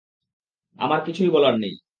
আমার 0.79 0.99
কিছুই 1.05 1.29
বলার 1.29 1.55
নেই। 1.59 1.73